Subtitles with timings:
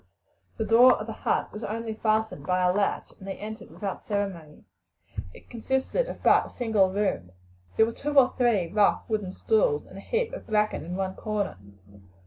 [0.57, 4.03] The door of the hut was only fastened by a latch, and they entered without
[4.03, 4.63] ceremony.
[5.31, 7.33] It consisted of but a single room.
[7.77, 11.13] There were two or three rough wooden stools, and a heap of bracken in one
[11.13, 11.59] corner.